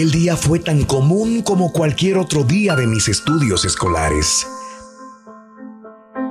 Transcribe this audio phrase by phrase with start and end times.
[0.00, 4.46] Aquel día fue tan común como cualquier otro día de mis estudios escolares.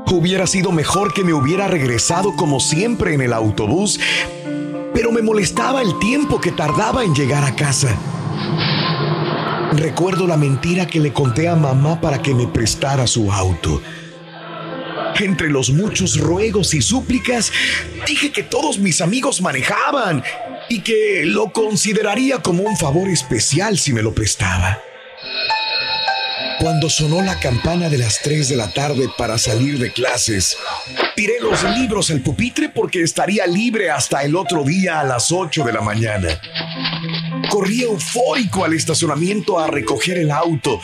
[0.07, 3.99] Hubiera sido mejor que me hubiera regresado como siempre en el autobús,
[4.91, 7.95] pero me molestaba el tiempo que tardaba en llegar a casa.
[9.73, 13.83] Recuerdo la mentira que le conté a mamá para que me prestara su auto.
[15.19, 17.51] Entre los muchos ruegos y súplicas,
[18.07, 20.23] dije que todos mis amigos manejaban
[20.69, 24.79] y que lo consideraría como un favor especial si me lo prestaba.
[26.59, 30.57] Cuando sonó la campana de las 3 de la tarde para salir de clases,
[31.15, 35.63] tiré los libros al pupitre porque estaría libre hasta el otro día a las 8
[35.63, 36.39] de la mañana.
[37.49, 40.81] Corrí eufórico al estacionamiento a recoger el auto,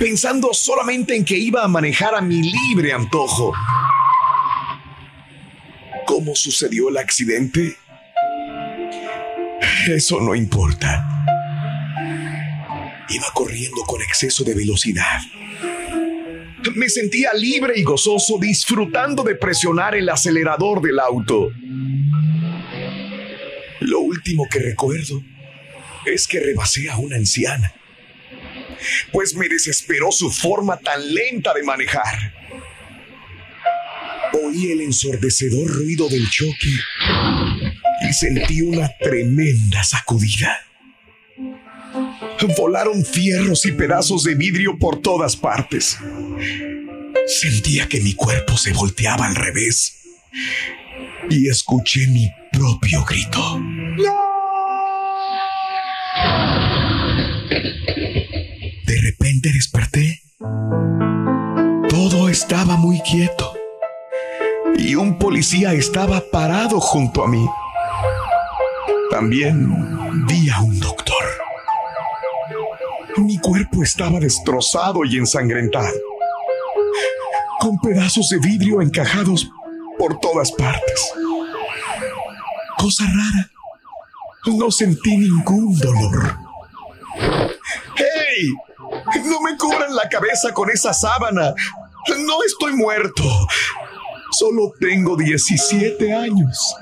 [0.00, 3.52] pensando solamente en que iba a manejar a mi libre antojo.
[6.06, 7.76] ¿Cómo sucedió el accidente?
[9.86, 11.06] Eso no importa.
[13.10, 15.20] Iba corriendo con exceso de velocidad.
[16.74, 21.50] Me sentía libre y gozoso disfrutando de presionar el acelerador del auto.
[23.80, 25.22] Lo último que recuerdo
[26.06, 27.74] es que rebasé a una anciana,
[29.12, 32.32] pues me desesperó su forma tan lenta de manejar.
[34.32, 36.70] Oí el ensordecedor ruido del choque
[38.12, 40.56] sentí una tremenda sacudida.
[42.58, 45.98] Volaron fierros y pedazos de vidrio por todas partes.
[47.26, 50.02] Sentía que mi cuerpo se volteaba al revés
[51.30, 53.60] y escuché mi propio grito.
[58.84, 60.20] De repente desperté.
[61.88, 63.54] Todo estaba muy quieto
[64.76, 67.46] y un policía estaba parado junto a mí.
[69.14, 71.24] También vi a un doctor.
[73.16, 75.94] Mi cuerpo estaba destrozado y ensangrentado,
[77.60, 79.48] con pedazos de vidrio encajados
[80.00, 81.12] por todas partes.
[82.76, 83.50] Cosa rara,
[84.46, 86.36] no sentí ningún dolor.
[87.94, 88.52] ¡Hey!
[89.26, 91.54] No me cubran la cabeza con esa sábana.
[92.18, 93.22] No estoy muerto.
[94.32, 96.74] Solo tengo 17 años.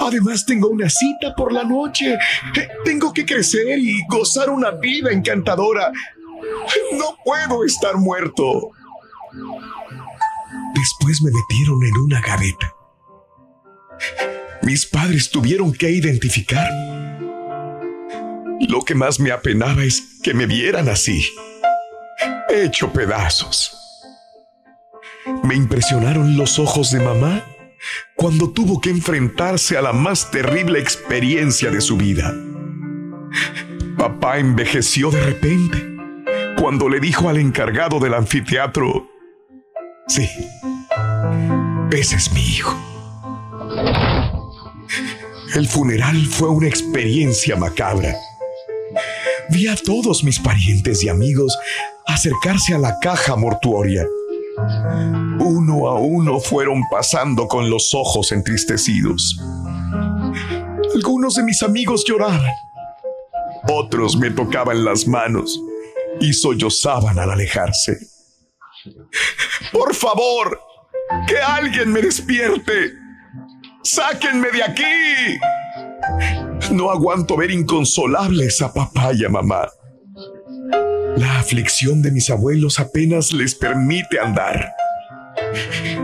[0.00, 2.18] Además tengo una cita por la noche.
[2.84, 5.92] Tengo que crecer y gozar una vida encantadora.
[6.92, 8.70] No puedo estar muerto.
[10.74, 12.74] Después me metieron en una gaveta.
[14.62, 16.70] Mis padres tuvieron que identificar.
[18.68, 21.22] Lo que más me apenaba es que me vieran así,
[22.48, 23.76] hecho pedazos.
[25.44, 27.44] Me impresionaron los ojos de mamá
[28.14, 32.34] cuando tuvo que enfrentarse a la más terrible experiencia de su vida.
[33.96, 35.90] Papá envejeció de repente
[36.60, 39.08] cuando le dijo al encargado del anfiteatro,
[40.06, 40.28] sí,
[41.90, 42.78] ese es mi hijo.
[45.54, 48.14] El funeral fue una experiencia macabra.
[49.50, 51.58] Vi a todos mis parientes y amigos
[52.06, 54.06] acercarse a la caja mortuoria.
[55.52, 59.36] Uno a uno fueron pasando con los ojos entristecidos.
[60.94, 62.52] Algunos de mis amigos lloraban.
[63.68, 65.60] Otros me tocaban las manos
[66.20, 67.98] y sollozaban al alejarse.
[69.72, 70.60] Por favor,
[71.26, 72.92] que alguien me despierte.
[73.82, 75.40] Sáquenme de aquí.
[76.70, 79.68] No aguanto ver inconsolables a papá y a mamá.
[81.16, 84.74] La aflicción de mis abuelos apenas les permite andar.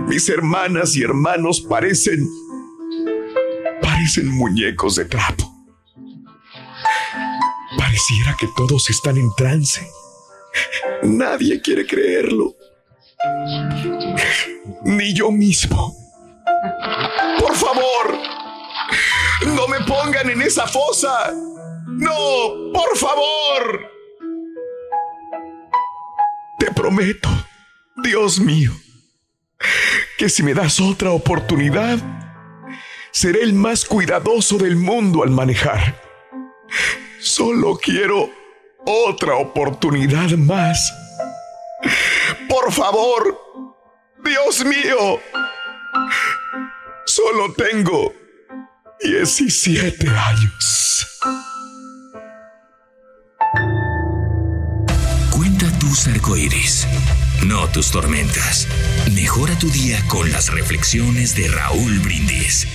[0.06, 2.28] Mis hermanas y hermanos parecen...
[3.80, 5.52] parecen muñecos de trapo.
[7.76, 9.86] Pareciera que todos están en trance.
[11.02, 12.54] Nadie quiere creerlo.
[14.84, 15.94] Ni yo mismo.
[17.38, 18.18] Por favor,
[19.46, 21.32] no me pongan en esa fosa.
[21.86, 23.90] No, por favor.
[26.58, 27.28] Te prometo,
[27.96, 28.72] Dios mío,
[30.18, 31.98] que si me das otra oportunidad,
[33.10, 36.00] seré el más cuidadoso del mundo al manejar.
[37.20, 38.30] Solo quiero
[38.84, 40.92] otra oportunidad más.
[42.48, 43.38] Por favor,
[44.24, 45.20] Dios mío,
[47.06, 48.12] solo tengo
[49.00, 51.20] 17 años.
[55.30, 56.86] Cuenta tus arcoíris,
[57.46, 58.66] no tus tormentas.
[59.14, 62.66] Mejora tu día con las reflexiones de Raúl Brindis.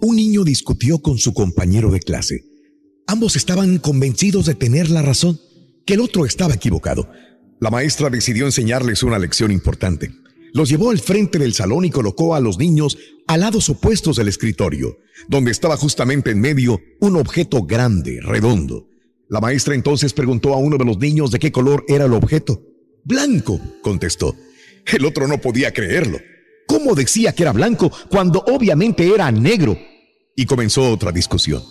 [0.00, 2.44] Un niño discutió con su compañero de clase.
[3.06, 5.38] Ambos estaban convencidos de tener la razón,
[5.84, 7.10] que el otro estaba equivocado.
[7.60, 10.10] La maestra decidió enseñarles una lección importante.
[10.54, 14.28] Los llevó al frente del salón y colocó a los niños a lados opuestos del
[14.28, 14.98] escritorio,
[15.28, 18.91] donde estaba justamente en medio un objeto grande, redondo.
[19.28, 22.62] La maestra entonces preguntó a uno de los niños de qué color era el objeto.
[23.04, 24.34] Blanco, contestó.
[24.86, 26.18] El otro no podía creerlo.
[26.66, 29.78] ¿Cómo decía que era blanco cuando obviamente era negro?
[30.36, 31.62] Y comenzó otra discusión.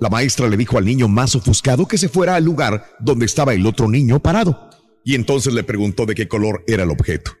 [0.00, 3.54] La maestra le dijo al niño más ofuscado que se fuera al lugar donde estaba
[3.54, 4.70] el otro niño parado.
[5.04, 7.32] Y entonces le preguntó de qué color era el objeto.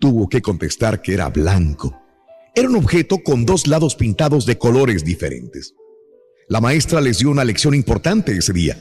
[0.00, 2.00] Tuvo que contestar que era blanco.
[2.54, 5.74] Era un objeto con dos lados pintados de colores diferentes.
[6.48, 8.76] La maestra les dio una lección importante ese día.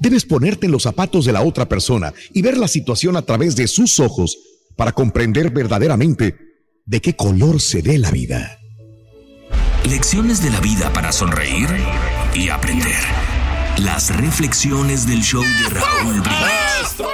[0.00, 3.56] Debes ponerte en los zapatos de la otra persona y ver la situación a través
[3.56, 4.38] de sus ojos
[4.76, 6.36] para comprender verdaderamente
[6.86, 8.58] de qué color se ve la vida.
[9.88, 11.68] Lecciones de la vida para sonreír
[12.34, 13.00] y aprender.
[13.78, 17.08] Las reflexiones del show de Raúl Brindis.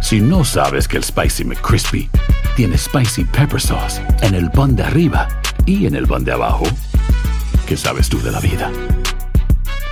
[0.00, 2.10] Si no sabes que el Spicy McCrispy
[2.56, 5.28] tiene Spicy Pepper Sauce en el pan de arriba
[5.66, 6.64] y en el pan de abajo,
[7.66, 8.72] ¿qué sabes tú de la vida?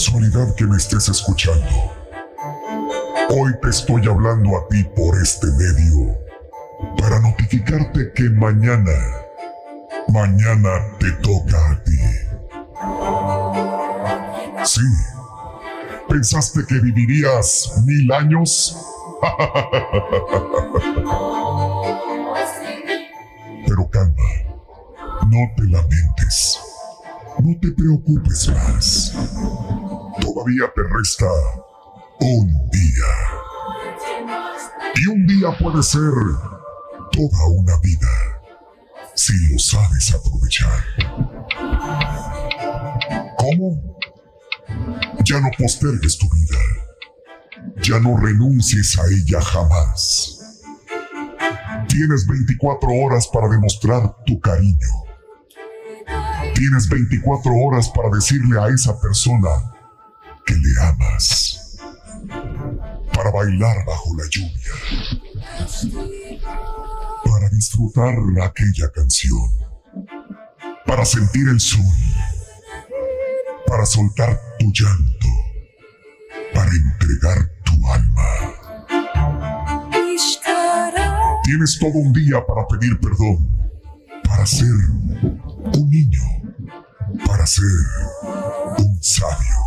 [0.00, 1.68] Casualidad que me estés escuchando.
[3.28, 6.16] Hoy te estoy hablando a ti por este medio
[6.96, 8.94] para notificarte que mañana,
[10.08, 11.98] mañana te toca a ti.
[14.64, 14.80] Sí,
[16.08, 18.78] ¿pensaste que vivirías mil años?
[23.66, 24.24] Pero calma,
[25.30, 26.58] no te lamentes,
[27.38, 29.12] no te preocupes más.
[30.20, 31.26] Todavía te resta
[32.20, 33.10] un día.
[34.96, 36.12] Y un día puede ser
[37.12, 38.08] toda una vida
[39.14, 40.84] si lo sabes aprovechar.
[43.36, 43.96] ¿Cómo?
[45.24, 46.58] Ya no postergues tu vida.
[47.82, 50.62] Ya no renuncies a ella jamás.
[51.88, 54.88] Tienes 24 horas para demostrar tu cariño.
[56.54, 59.48] Tienes 24 horas para decirle a esa persona
[60.50, 61.78] que le amas.
[63.12, 64.72] Para bailar bajo la lluvia.
[67.24, 69.48] Para disfrutar aquella canción.
[70.86, 71.84] Para sentir el sol.
[73.66, 75.28] Para soltar tu llanto.
[76.52, 78.56] Para entregar tu alma.
[81.44, 83.70] Tienes todo un día para pedir perdón.
[84.24, 84.74] Para ser
[85.74, 86.22] un niño.
[87.24, 87.64] Para ser
[88.78, 89.59] un sabio.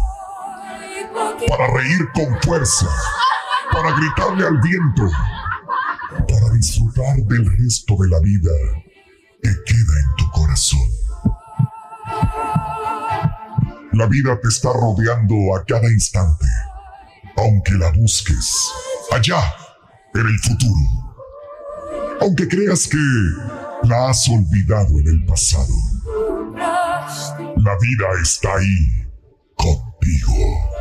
[1.48, 2.88] Para reír con fuerza.
[3.72, 5.10] Para gritarle al viento.
[6.28, 8.52] Para disfrutar del resto de la vida
[9.42, 10.90] que queda en tu corazón.
[13.94, 16.48] La vida te está rodeando a cada instante,
[17.38, 18.72] aunque la busques
[19.12, 19.40] allá
[20.16, 21.14] en el futuro.
[22.22, 22.98] Aunque creas que
[23.84, 25.76] la has olvidado en el pasado,
[26.56, 29.08] la vida está ahí
[29.56, 30.73] contigo.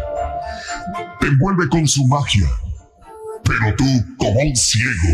[1.23, 2.51] Te envuelve con su magia,
[3.45, 3.85] pero tú,
[4.19, 5.09] como un ciego,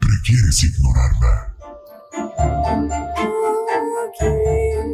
[0.00, 1.54] prefieres ignorarla.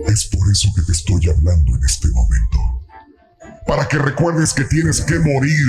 [0.09, 2.59] Es por eso que te estoy hablando en este momento.
[3.67, 5.67] Para que recuerdes que tienes que morir.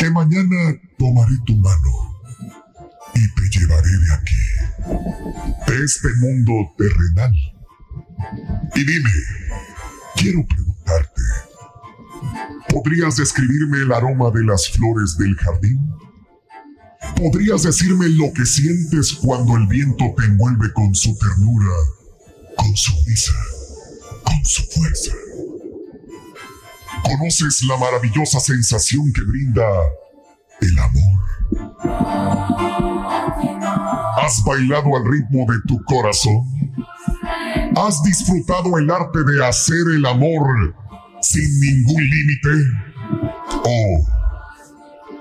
[0.00, 2.24] Que mañana tomaré tu mano
[3.14, 4.34] y te llevaré de aquí,
[5.68, 7.32] de este mundo terrenal.
[8.74, 9.10] Y dime,
[10.16, 10.65] quiero preguntarte,
[12.76, 15.80] ¿podrías describirme el aroma de las flores del jardín?
[17.16, 21.72] ¿Podrías decirme lo que sientes cuando el viento te envuelve con su ternura,
[22.54, 23.32] con su brisa,
[24.24, 25.12] con su fuerza?
[27.02, 29.66] ¿Conoces la maravillosa sensación que brinda
[30.60, 31.18] el amor?
[34.22, 36.44] ¿Has bailado al ritmo de tu corazón?
[37.74, 40.74] ¿Has disfrutado el arte de hacer el amor
[41.22, 42.50] sin ningún límite?
[43.64, 44.06] ¿O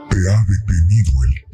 [0.09, 1.45] te ha detenido el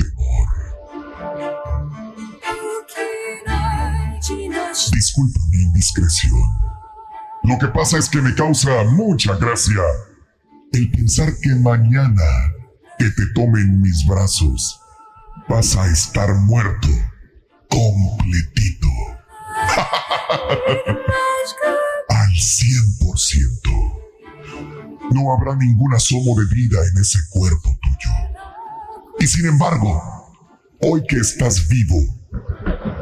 [4.93, 6.39] Disculpa mi indiscreción.
[7.43, 9.81] Lo que pasa es que me causa mucha gracia
[10.71, 12.24] el pensar que mañana
[12.98, 14.79] que te tomen mis brazos
[15.50, 16.88] vas a estar muerto
[17.67, 18.88] completito.
[22.10, 23.71] Al 100%.
[25.12, 28.15] No habrá ningún asomo de vida en ese cuerpo tuyo.
[29.19, 30.01] Y sin embargo,
[30.81, 31.98] hoy que estás vivo,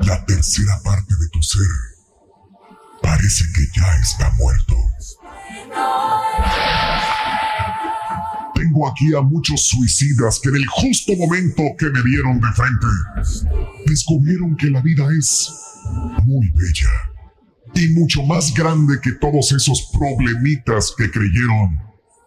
[0.03, 1.67] la tercera parte de tu ser
[3.01, 4.75] parece que ya está muerto.
[8.55, 12.87] Tengo aquí a muchos suicidas que en el justo momento que me vieron de frente,
[13.85, 15.51] descubrieron que la vida es
[16.25, 16.89] muy bella
[17.75, 21.79] y mucho más grande que todos esos problemitas que creyeron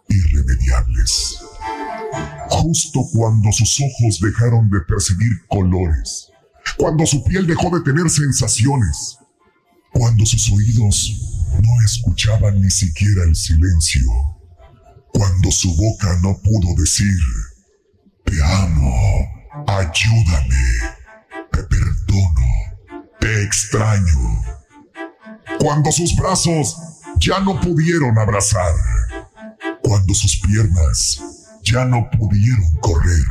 [0.09, 1.39] irremediables.
[2.49, 6.29] Justo cuando sus ojos dejaron de percibir colores,
[6.77, 9.17] cuando su piel dejó de tener sensaciones,
[9.91, 11.13] cuando sus oídos
[11.61, 14.09] no escuchaban ni siquiera el silencio,
[15.13, 17.13] cuando su boca no pudo decir,
[18.25, 18.93] te amo,
[19.67, 20.65] ayúdame,
[21.51, 24.43] te perdono, te extraño,
[25.59, 26.75] cuando sus brazos
[27.19, 28.73] ya no pudieron abrazar,
[29.81, 31.21] cuando sus piernas
[31.63, 33.25] ya no pudieron correr,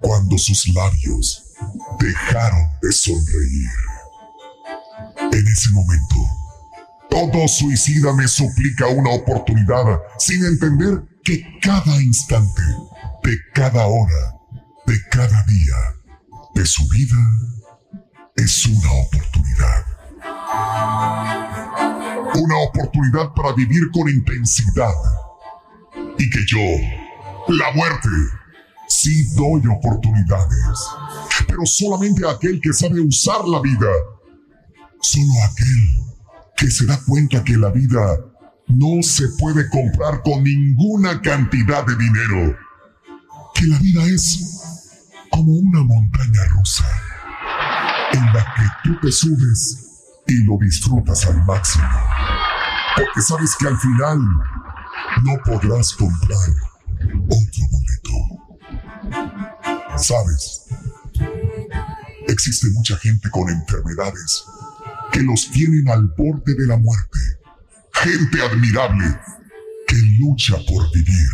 [0.00, 1.44] cuando sus labios
[1.98, 3.70] dejaron de sonreír.
[5.32, 6.16] En ese momento,
[7.10, 12.62] todo suicida me suplica una oportunidad sin entender que cada instante,
[13.22, 14.34] de cada hora,
[14.86, 15.76] de cada día
[16.54, 17.16] de su vida
[18.36, 19.93] es una oportunidad.
[22.36, 24.94] Una oportunidad para vivir con intensidad.
[26.18, 26.58] Y que yo,
[27.48, 28.08] la muerte,
[28.88, 30.88] sí doy oportunidades,
[31.46, 33.90] pero solamente a aquel que sabe usar la vida.
[35.00, 36.04] Solo aquel
[36.56, 38.18] que se da cuenta que la vida
[38.68, 42.56] no se puede comprar con ninguna cantidad de dinero.
[43.54, 44.60] Que la vida es
[45.30, 46.86] como una montaña rusa
[48.12, 49.83] en la que tú te subes
[50.26, 51.84] y lo disfrutas al máximo.
[52.96, 54.18] Porque sabes que al final
[55.22, 56.50] no podrás comprar
[57.28, 58.14] otro boleto.
[59.96, 60.66] Sabes,
[62.28, 64.44] existe mucha gente con enfermedades
[65.12, 67.18] que los tienen al borde de la muerte.
[67.92, 69.18] Gente admirable
[69.86, 71.28] que lucha por vivir,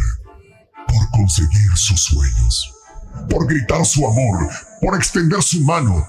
[0.86, 2.74] por conseguir sus sueños,
[3.30, 6.06] por gritar su amor, por extender su mano,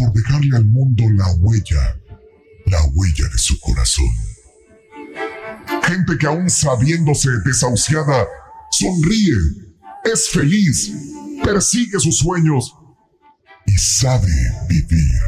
[0.00, 2.00] por dejarle al mundo la huella,
[2.66, 4.08] la huella de su corazón.
[5.84, 8.26] Gente que aún sabiéndose desahuciada,
[8.70, 9.36] sonríe,
[10.04, 10.92] es feliz,
[11.44, 12.74] persigue sus sueños
[13.66, 14.32] y sabe
[14.68, 15.20] vivir.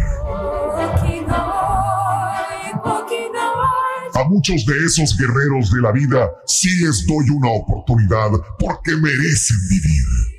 [4.14, 9.56] A muchos de esos guerreros de la vida sí les doy una oportunidad porque merecen
[9.68, 10.31] vivir.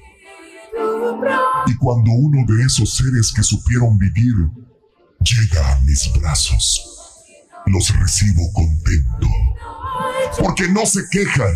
[1.65, 4.33] Y cuando uno de esos seres que supieron vivir
[5.19, 7.23] llega a mis brazos,
[7.65, 9.27] los recibo contento.
[10.39, 11.53] Porque no se quejan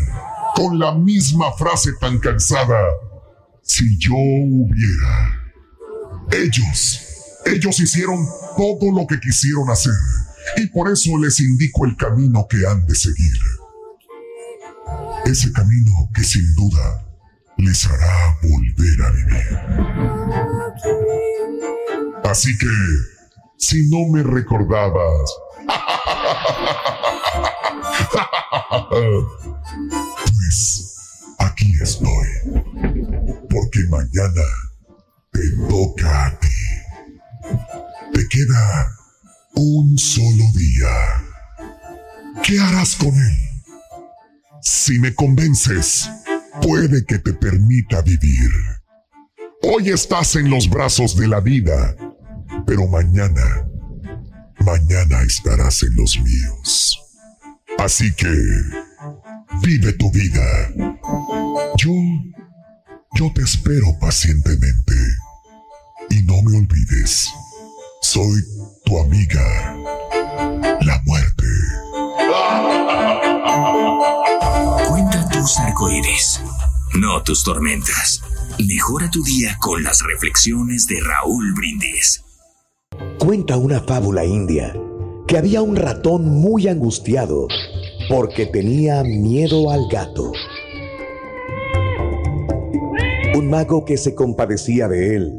[0.56, 2.80] con la misma frase tan cansada
[3.62, 5.44] si yo hubiera.
[6.32, 7.02] Ellos,
[7.46, 9.94] ellos hicieron todo lo que quisieron hacer
[10.56, 13.38] y por eso les indico el camino que han de seguir.
[15.26, 17.07] Ese camino que sin duda
[17.58, 19.60] les hará volver a vivir.
[22.24, 22.68] Así que,
[23.58, 25.34] si no me recordabas,
[28.90, 30.96] pues
[31.40, 32.28] aquí estoy.
[33.50, 34.44] Porque mañana
[35.32, 36.48] te toca a ti.
[38.14, 38.92] Te queda
[39.56, 41.24] un solo día.
[42.44, 43.38] ¿Qué harás con él?
[44.62, 46.10] Si me convences,
[46.68, 48.52] puede que te permita vivir.
[49.64, 51.96] Hoy estás en los brazos de la vida,
[52.66, 53.66] pero mañana,
[54.66, 57.00] mañana estarás en los míos.
[57.78, 58.34] Así que,
[59.62, 60.70] vive tu vida.
[61.78, 61.94] Yo,
[63.16, 64.96] yo te espero pacientemente.
[66.10, 67.30] Y no me olvides,
[68.02, 68.44] soy
[68.84, 69.78] tu amiga,
[70.82, 71.48] la muerte.
[74.88, 76.42] Cuenta tus arcoíris,
[77.00, 78.22] no tus tormentas.
[78.68, 82.24] Mejora tu día con las reflexiones de Raúl Brindis.
[83.20, 84.76] Cuenta una fábula india
[85.28, 87.48] que había un ratón muy angustiado
[88.10, 90.32] porque tenía miedo al gato.
[93.36, 95.34] Un mago que se compadecía de él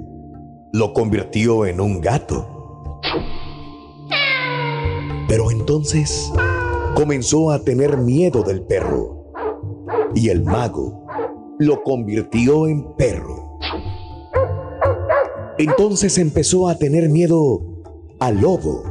[0.72, 3.00] lo convirtió en un gato.
[5.26, 6.30] Pero entonces
[6.94, 9.32] comenzó a tener miedo del perro
[10.14, 11.07] y el mago
[11.58, 13.58] lo convirtió en perro.
[15.58, 17.60] Entonces empezó a tener miedo
[18.20, 18.82] al lobo.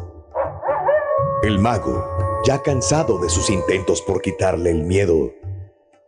[1.43, 2.03] El mago,
[2.45, 5.31] ya cansado de sus intentos por quitarle el miedo,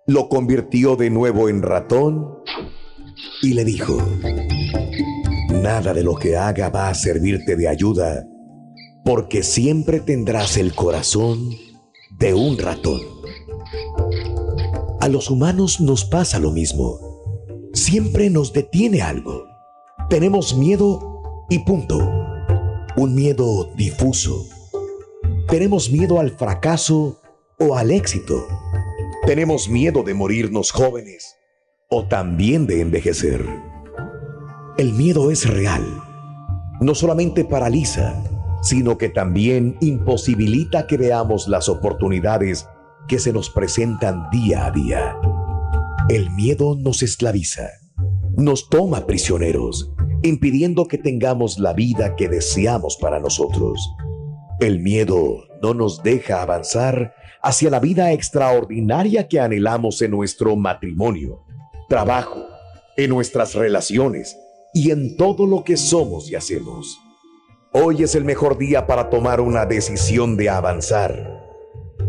[0.06, 2.40] lo convirtió de nuevo en ratón
[3.42, 3.98] y le dijo,
[5.62, 8.26] nada de lo que haga va a servirte de ayuda,
[9.06, 11.52] porque siempre tendrás el corazón
[12.18, 13.19] de un ratón.
[15.02, 17.00] A los humanos nos pasa lo mismo.
[17.72, 19.46] Siempre nos detiene algo.
[20.10, 21.98] Tenemos miedo y punto.
[22.98, 24.46] Un miedo difuso.
[25.48, 27.22] Tenemos miedo al fracaso
[27.60, 28.46] o al éxito.
[29.26, 31.38] Tenemos miedo de morirnos jóvenes
[31.90, 33.46] o también de envejecer.
[34.78, 35.86] El miedo es real.
[36.82, 38.22] No solamente paraliza,
[38.62, 42.68] sino que también imposibilita que veamos las oportunidades
[43.10, 45.18] que se nos presentan día a día.
[46.10, 47.68] El miedo nos esclaviza,
[48.38, 49.92] nos toma prisioneros,
[50.22, 53.94] impidiendo que tengamos la vida que deseamos para nosotros.
[54.60, 61.44] El miedo no nos deja avanzar hacia la vida extraordinaria que anhelamos en nuestro matrimonio,
[61.90, 62.46] trabajo,
[62.96, 64.38] en nuestras relaciones
[64.74, 67.00] y en todo lo que somos y hacemos.
[67.72, 71.39] Hoy es el mejor día para tomar una decisión de avanzar,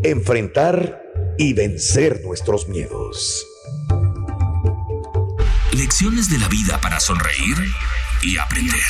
[0.03, 1.03] enfrentar
[1.39, 3.47] y vencer nuestros miedos.
[5.73, 7.57] Lecciones de la vida para sonreír
[8.23, 8.81] y aprender.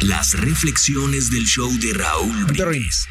[0.00, 3.08] Las reflexiones del show de Raúl Brindis.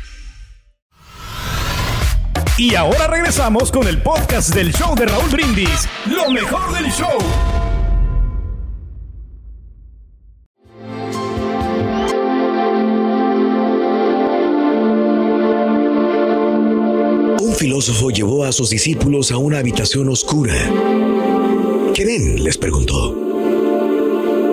[2.57, 5.89] Y ahora regresamos con el podcast del show de Raúl Brindis.
[6.05, 7.17] Lo mejor del show.
[17.65, 20.53] Filósofo llevó a sus discípulos a una habitación oscura.
[21.95, 22.43] ¿Qué ven?
[22.43, 23.11] les preguntó.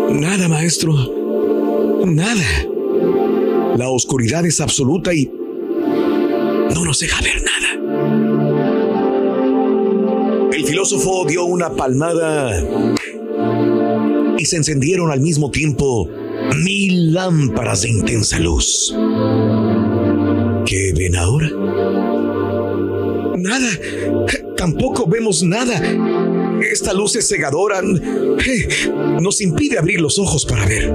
[0.08, 0.94] Nada, maestro.
[2.06, 2.42] Nada.
[3.76, 5.30] La oscuridad es absoluta y
[6.74, 7.68] no nos deja ver nada.
[10.50, 12.66] El filósofo dio una palmada
[14.38, 16.08] y se encendieron al mismo tiempo
[16.64, 18.96] mil lámparas de intensa luz.
[20.64, 22.21] ¿Qué ven ahora?
[23.42, 23.68] Nada.
[24.56, 25.80] Tampoco vemos nada.
[26.70, 27.82] Esta luz es cegadora.
[27.82, 30.92] Nos impide abrir los ojos para ver.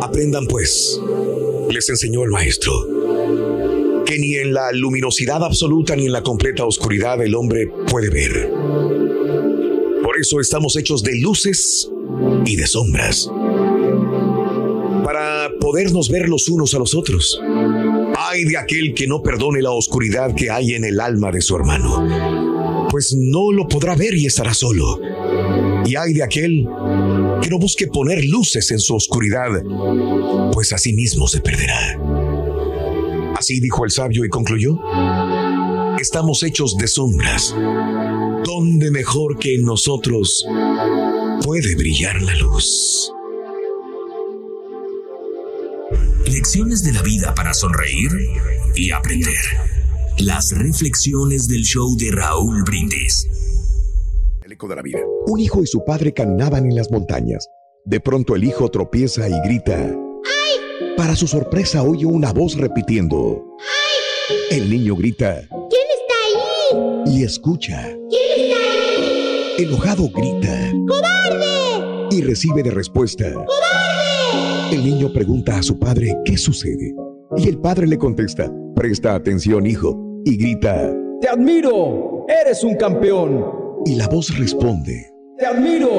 [0.00, 1.00] Aprendan pues,
[1.70, 2.72] les enseñó el maestro,
[4.04, 8.50] que ni en la luminosidad absoluta ni en la completa oscuridad el hombre puede ver.
[10.02, 11.90] Por eso estamos hechos de luces
[12.44, 13.30] y de sombras.
[15.04, 17.40] Para podernos ver los unos a los otros.
[18.24, 21.56] Ay de aquel que no perdone la oscuridad que hay en el alma de su
[21.56, 25.00] hermano, pues no lo podrá ver y estará solo.
[25.84, 26.68] Y ay de aquel
[27.42, 29.48] que no busque poner luces en su oscuridad,
[30.52, 31.98] pues así mismo se perderá.
[33.36, 34.78] Así dijo el sabio y concluyó,
[36.00, 37.56] estamos hechos de sombras.
[38.44, 40.46] ¿Dónde mejor que en nosotros
[41.44, 43.12] puede brillar la luz?
[46.32, 48.10] Lecciones de la vida para sonreír
[48.74, 49.36] y aprender.
[50.16, 53.28] Las reflexiones del show de Raúl Brindis.
[54.40, 55.00] trágico de la vida.
[55.26, 57.46] Un hijo y su padre caminaban en las montañas.
[57.84, 59.76] De pronto el hijo tropieza y grita.
[59.76, 60.94] ¡Ay!
[60.96, 63.44] Para su sorpresa oye una voz repitiendo.
[64.30, 64.56] ¡Ay!
[64.58, 65.46] El niño grita.
[65.50, 67.14] ¿Quién está ahí?
[67.14, 67.94] Y escucha.
[68.08, 69.54] ¿Quién está ahí?
[69.58, 70.72] Enojado grita.
[70.88, 72.08] ¡Cobarde!
[72.10, 73.30] Y recibe de respuesta.
[73.34, 73.71] ¡Cobarde!
[74.72, 76.94] El niño pregunta a su padre qué sucede.
[77.36, 78.50] Y el padre le contesta.
[78.74, 80.22] Presta atención, hijo.
[80.24, 80.90] Y grita.
[81.20, 82.24] Te admiro.
[82.26, 83.44] Eres un campeón.
[83.84, 85.12] Y la voz responde.
[85.36, 85.90] Te admiro.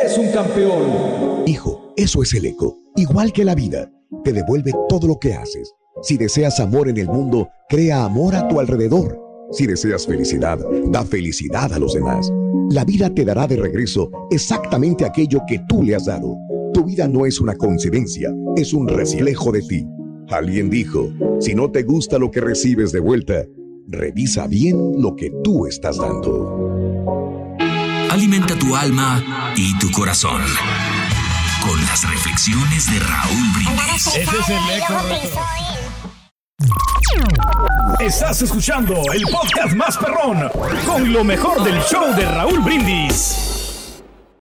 [0.00, 1.42] Eres un campeón.
[1.44, 2.78] Hijo, eso es el eco.
[2.96, 3.92] Igual que la vida,
[4.24, 5.70] te devuelve todo lo que haces.
[6.00, 9.20] Si deseas amor en el mundo, crea amor a tu alrededor.
[9.50, 12.32] Si deseas felicidad, da felicidad a los demás.
[12.70, 16.47] La vida te dará de regreso exactamente aquello que tú le has dado.
[16.74, 19.86] Tu vida no es una coincidencia, es un reflejo de ti.
[20.28, 23.44] Alguien dijo, si no te gusta lo que recibes de vuelta,
[23.86, 27.56] revisa bien lo que tú estás dando.
[28.10, 30.42] Alimenta tu alma y tu corazón
[31.62, 34.06] con las reflexiones de Raúl Brindis.
[34.06, 34.94] Ese es el eco.
[38.00, 40.50] Estás escuchando el podcast más perrón
[40.86, 43.57] con lo mejor del show de Raúl Brindis.